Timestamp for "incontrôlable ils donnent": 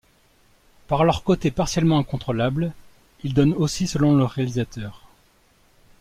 1.99-3.53